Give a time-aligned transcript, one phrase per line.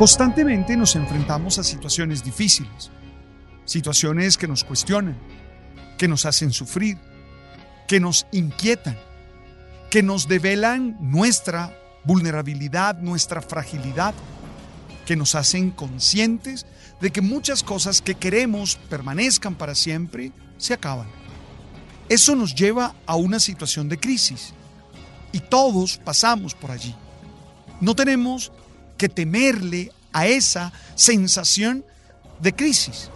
[0.00, 2.90] Constantemente nos enfrentamos a situaciones difíciles,
[3.66, 5.14] situaciones que nos cuestionan,
[5.98, 6.96] que nos hacen sufrir,
[7.86, 8.98] que nos inquietan,
[9.90, 14.14] que nos develan nuestra vulnerabilidad, nuestra fragilidad,
[15.04, 16.64] que nos hacen conscientes
[16.98, 21.08] de que muchas cosas que queremos permanezcan para siempre se acaban.
[22.08, 24.54] Eso nos lleva a una situación de crisis
[25.30, 26.94] y todos pasamos por allí.
[27.82, 28.50] No tenemos
[29.00, 31.86] que temerle a esa sensación
[32.38, 33.10] de crisis,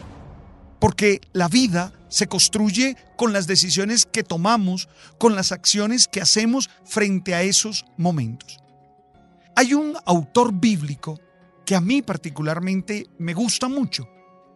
[0.79, 6.71] porque la vida se construye con las decisiones que tomamos, con las acciones que hacemos
[6.87, 8.61] frente a esos momentos.
[9.57, 11.21] Hay un autor bíblico
[11.67, 14.09] que a mí particularmente me gusta mucho.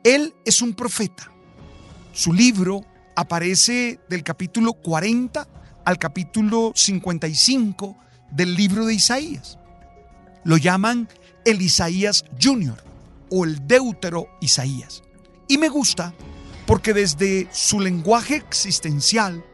[0.04, 1.30] Él es un profeta.
[2.14, 5.46] Su libro aparece del capítulo 40
[5.84, 7.98] al capítulo 55
[8.30, 9.58] del libro de Isaías.
[10.48, 11.10] Lo llaman
[11.44, 12.82] el Isaías Junior
[13.28, 15.02] o el Deutero Isaías.
[15.46, 16.14] Y me gusta
[16.66, 19.44] porque desde su lenguaje existencial,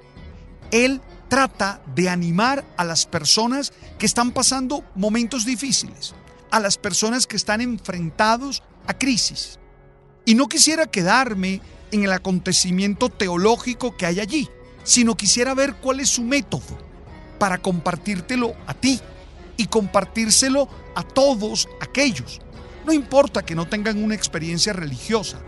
[0.71, 6.15] él trata de animar a las personas que están pasando momentos difíciles,
[6.53, 9.59] a las personas que están enfrentados a crisis.
[10.25, 11.60] Y no quisiera quedarme
[11.91, 14.49] en el acontecimiento teológico que hay allí,
[14.84, 16.78] sino quisiera ver cuál es su método
[17.41, 19.00] para compartírtelo a ti
[19.56, 22.41] y compartírselo a todos aquellos.
[22.87, 25.38] No importa que no tengan una experiencia religiosa,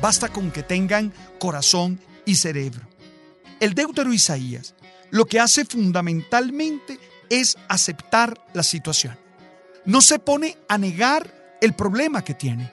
[0.00, 2.86] basta con que tengan corazón y cerebro.
[3.60, 4.74] El deutero Isaías
[5.10, 6.98] lo que hace fundamentalmente
[7.30, 9.16] es aceptar la situación.
[9.84, 12.70] No se pone a negar el problema que tiene.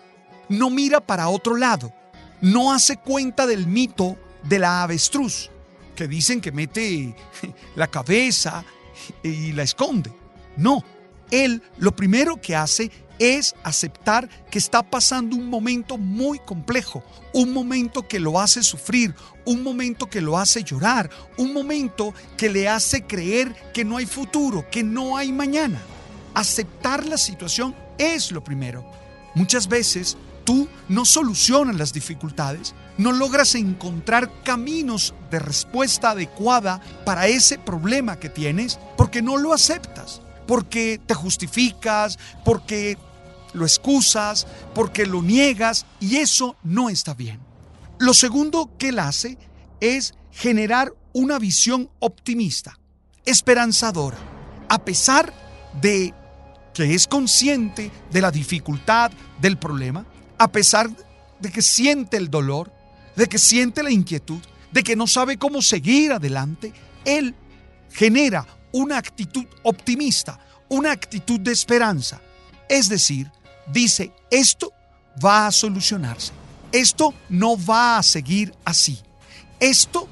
[0.50, 1.94] No mira para otro lado.
[2.42, 5.50] No hace cuenta del mito de la avestruz,
[5.96, 7.16] que dicen que mete
[7.76, 8.64] la cabeza
[9.24, 10.12] y la esconde.
[10.58, 10.84] No,
[11.32, 17.54] él lo primero que hace es aceptar que está pasando un momento muy complejo, un
[17.54, 19.16] momento que lo hace sufrir,
[19.46, 24.06] un momento que lo hace llorar, un momento que le hace creer que no hay
[24.06, 25.82] futuro, que no hay mañana.
[26.34, 28.86] Aceptar la situación es lo primero.
[29.34, 37.28] Muchas veces tú no solucionas las dificultades, no logras encontrar caminos de respuesta adecuada para
[37.28, 42.98] ese problema que tienes porque no lo aceptas porque te justificas, porque
[43.54, 47.40] lo excusas, porque lo niegas y eso no está bien.
[48.00, 49.38] Lo segundo que él hace
[49.80, 52.78] es generar una visión optimista,
[53.26, 54.18] esperanzadora,
[54.68, 55.34] a pesar
[55.82, 56.14] de
[56.74, 60.06] que es consciente de la dificultad del problema,
[60.38, 60.90] a pesar
[61.40, 62.72] de que siente el dolor,
[63.16, 64.42] de que siente la inquietud,
[64.74, 66.74] de que no sabe cómo seguir adelante,
[67.06, 67.34] él
[67.92, 70.38] genera una actitud optimista,
[70.68, 72.20] una actitud de esperanza.
[72.68, 73.32] Es decir,
[73.72, 74.74] dice, esto
[75.24, 76.34] va a solucionarse.
[76.74, 79.00] Esto no va a seguir así.
[79.62, 80.10] Esto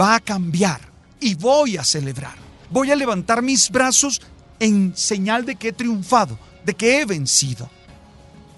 [0.00, 0.80] va a cambiar
[1.20, 2.36] y voy a celebrar.
[2.70, 4.22] Voy a levantar mis brazos
[4.60, 7.68] en señal de que he triunfado, de que he vencido.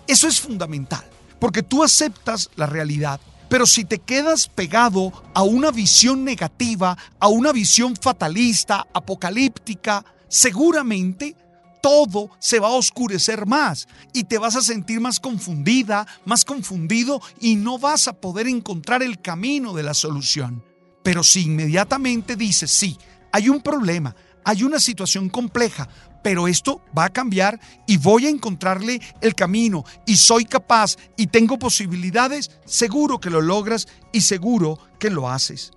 [0.07, 1.05] Eso es fundamental,
[1.41, 7.29] porque tú aceptas la realidad pero si te quedas pegado a una visión negativa, a
[7.29, 11.35] una visión fatalista, apocalíptica, seguramente
[11.81, 17.21] todo se va a oscurecer más y te vas a sentir más confundida, más confundido
[17.41, 20.65] y no vas a poder encontrar el camino de la solución.
[21.03, 22.99] Pero si inmediatamente dices, sí,
[23.33, 24.15] hay un problema,
[24.45, 25.89] hay una situación compleja,
[26.23, 31.29] pero esto va a cambiar y voy a encontrarle el camino y soy capaz y
[31.29, 35.73] tengo posibilidades, seguro que lo logras y seguro que lo haces.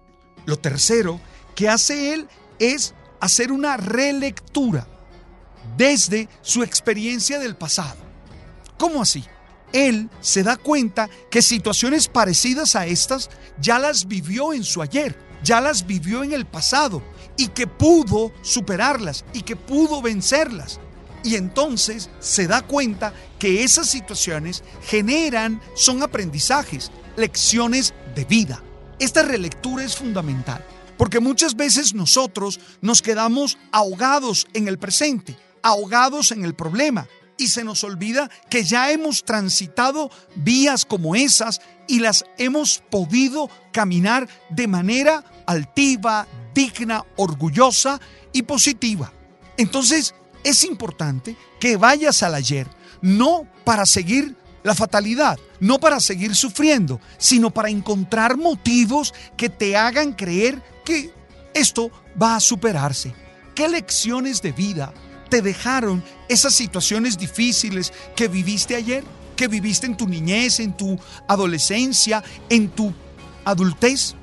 [0.45, 1.19] Lo tercero
[1.55, 2.27] que hace él
[2.59, 4.87] es hacer una relectura
[5.77, 7.97] desde su experiencia del pasado.
[8.77, 9.23] ¿Cómo así?
[9.73, 13.29] Él se da cuenta que situaciones parecidas a estas
[13.59, 17.01] ya las vivió en su ayer, ya las vivió en el pasado
[17.37, 20.79] y que pudo superarlas y que pudo vencerlas.
[21.23, 28.61] Y entonces se da cuenta que esas situaciones generan, son aprendizajes, lecciones de vida.
[28.99, 30.65] Esta relectura es fundamental,
[30.97, 37.07] porque muchas veces nosotros nos quedamos ahogados en el presente, ahogados en el problema,
[37.41, 43.49] y se nos olvida que ya hemos transitado vías como esas y las hemos podido
[43.71, 47.99] caminar de manera altiva, digna, orgullosa
[48.31, 49.11] y positiva.
[49.57, 52.67] Entonces, es importante que vayas al ayer,
[53.01, 59.75] no para seguir la fatalidad, no para seguir sufriendo, sino para encontrar motivos que te
[59.75, 61.11] hagan creer que
[61.55, 61.89] esto
[62.21, 63.15] va a superarse.
[63.55, 64.93] ¿Qué lecciones de vida
[65.31, 69.01] te dejaron esas situaciones difíciles que viviste ayer,
[69.37, 72.93] que viviste en tu niñez, en tu adolescencia, en tu
[73.45, 74.13] adultez?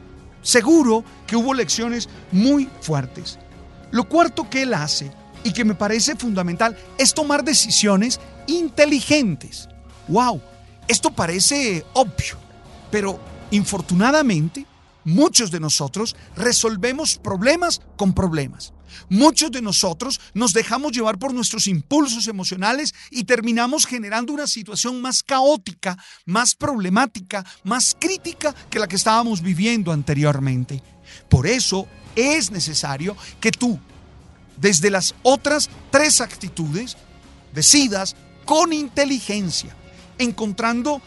[0.43, 3.39] Seguro que hubo lecciones muy fuertes.
[3.91, 5.11] Lo cuarto que él hace
[5.45, 9.67] y que me parece fundamental es tomar decisiones inteligentes.
[10.09, 10.43] ¡Wow!
[10.89, 12.37] Esto parece obvio,
[12.91, 13.19] pero
[13.51, 14.67] infortunadamente
[15.05, 18.75] muchos de nosotros resolvemos problemas con problemas.
[19.08, 25.00] Muchos de nosotros nos dejamos llevar por nuestros impulsos emocionales y terminamos generando una situación
[25.00, 25.96] más caótica,
[26.26, 30.82] más problemática, más crítica que la que estábamos viviendo anteriormente.
[31.29, 31.87] Por eso
[32.17, 33.79] es necesario que tú,
[34.56, 36.96] desde las otras tres actitudes,
[37.55, 39.75] decidas con inteligencia,
[40.19, 41.00] encontrando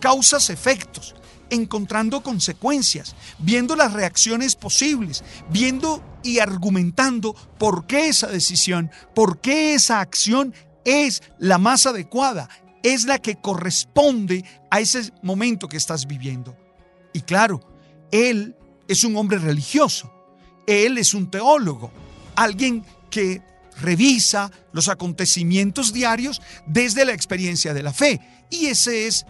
[0.00, 1.14] causas-efectos,
[1.50, 9.74] encontrando consecuencias, viendo las reacciones posibles, viendo y argumentando por qué esa decisión, por qué
[9.74, 12.48] esa acción es la más adecuada,
[12.82, 16.56] es la que corresponde a ese momento que estás viviendo.
[17.12, 17.60] Y claro,
[18.10, 18.56] él
[18.88, 20.12] es un hombre religioso,
[20.66, 21.90] él es un teólogo,
[22.36, 23.42] alguien que
[23.80, 28.20] revisa los acontecimientos diarios desde la experiencia de la fe.
[28.50, 29.26] Y ese es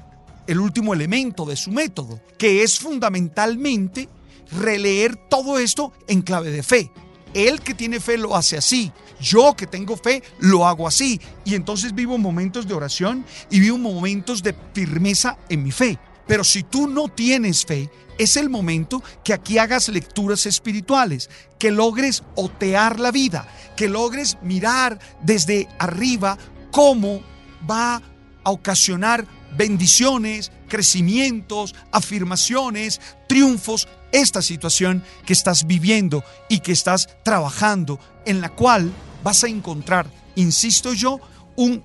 [0.46, 4.08] el último elemento de su método, que es fundamentalmente
[4.52, 6.90] releer todo esto en clave de fe.
[7.34, 8.92] Él que tiene fe lo hace así.
[9.20, 11.20] Yo que tengo fe lo hago así.
[11.44, 15.98] Y entonces vivo momentos de oración y vivo momentos de firmeza en mi fe.
[16.26, 21.70] Pero si tú no tienes fe, es el momento que aquí hagas lecturas espirituales, que
[21.70, 26.36] logres otear la vida, que logres mirar desde arriba
[26.70, 27.22] cómo
[27.68, 28.02] va
[28.44, 29.26] a ocasionar
[29.56, 38.48] bendiciones, crecimientos, afirmaciones, triunfos, esta situación que estás viviendo y que estás trabajando, en la
[38.50, 38.92] cual
[39.22, 40.06] vas a encontrar,
[40.36, 41.20] insisto yo,
[41.56, 41.82] un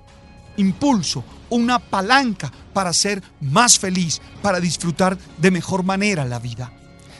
[0.56, 6.72] impulso, una palanca para ser más feliz, para disfrutar de mejor manera la vida.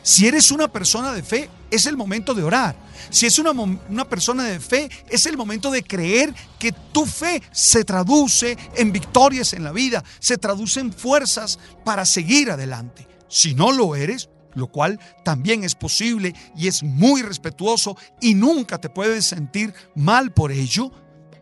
[0.03, 2.77] Si eres una persona de fe, es el momento de orar.
[3.11, 7.43] Si es una, una, persona de fe, es el momento de creer que tu fe
[7.53, 13.07] se traduce en victorias en la vida, se traduce en fuerzas para seguir adelante.
[13.29, 18.79] Si no lo eres, lo cual también es posible y es muy respetuoso y nunca
[18.79, 20.91] te puedes sentir mal por ello,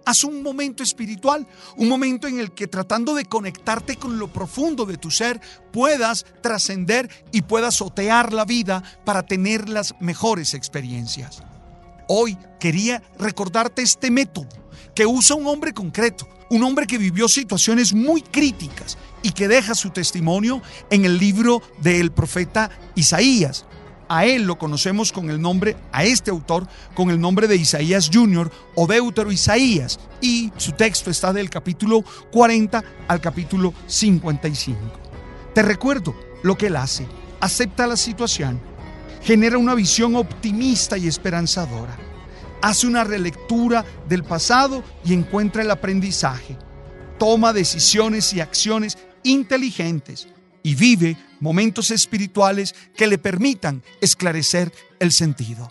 [0.06, 1.46] Haz un momento espiritual,
[1.76, 5.40] un momento en el que tratando de conectarte con lo profundo de tu ser,
[5.72, 11.42] puedas trascender y puedas otear la vida para tener las mejores experiencias.
[12.08, 14.48] Hoy quería recordarte este método
[14.94, 19.74] que usa un hombre concreto, un hombre que vivió situaciones muy críticas y que deja
[19.74, 23.64] su testimonio en el libro del profeta Isaías.
[24.14, 28.08] A él lo conocemos con el nombre, a este autor, con el nombre de Isaías
[28.12, 28.48] Jr.
[28.76, 29.98] o Deutero Isaías.
[30.20, 34.78] Y su texto está del capítulo 40 al capítulo 55.
[35.52, 37.08] Te recuerdo lo que él hace.
[37.40, 38.60] Acepta la situación.
[39.20, 41.96] Genera una visión optimista y esperanzadora.
[42.62, 46.56] Hace una relectura del pasado y encuentra el aprendizaje.
[47.18, 50.28] Toma decisiones y acciones inteligentes
[50.62, 55.70] y vive momentos espirituales que le permitan esclarecer el sentido.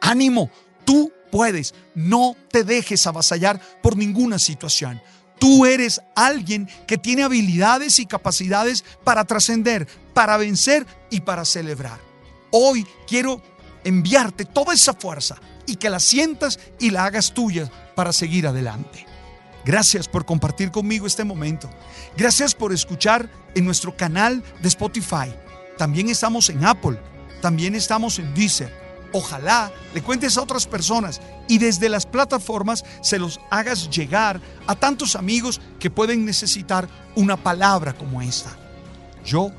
[0.00, 0.48] Ánimo,
[0.84, 5.02] tú puedes, no te dejes avasallar por ninguna situación.
[5.40, 11.98] Tú eres alguien que tiene habilidades y capacidades para trascender, para vencer y para celebrar.
[12.52, 13.42] Hoy quiero
[13.82, 19.07] enviarte toda esa fuerza y que la sientas y la hagas tuya para seguir adelante.
[19.68, 21.68] Gracias por compartir conmigo este momento.
[22.16, 25.30] Gracias por escuchar en nuestro canal de Spotify.
[25.76, 26.98] También estamos en Apple.
[27.42, 28.72] También estamos en Deezer.
[29.12, 34.74] Ojalá le cuentes a otras personas y desde las plataformas se los hagas llegar a
[34.74, 38.56] tantos amigos que pueden necesitar una palabra como esta.
[39.22, 39.52] Yo,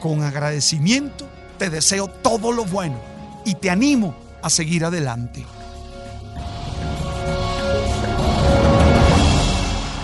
[0.00, 1.26] con agradecimiento,
[1.58, 3.00] te deseo todo lo bueno
[3.46, 5.46] y te animo a seguir adelante.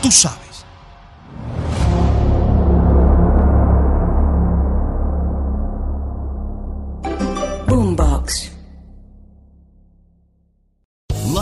[0.03, 0.11] Tú